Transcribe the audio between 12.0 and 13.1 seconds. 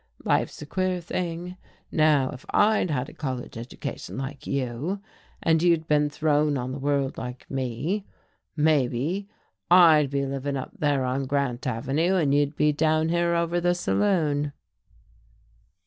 and you'd be down